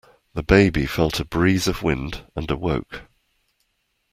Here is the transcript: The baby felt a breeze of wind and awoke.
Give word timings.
The 0.33 0.41
baby 0.41 0.87
felt 0.87 1.19
a 1.19 1.25
breeze 1.25 1.67
of 1.67 1.83
wind 1.83 2.23
and 2.35 2.49
awoke. 2.49 3.03